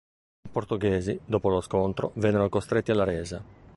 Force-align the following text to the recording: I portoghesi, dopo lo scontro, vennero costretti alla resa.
I 0.41 0.49
portoghesi, 0.51 1.19
dopo 1.23 1.49
lo 1.49 1.61
scontro, 1.61 2.09
vennero 2.15 2.49
costretti 2.49 2.89
alla 2.89 3.03
resa. 3.03 3.43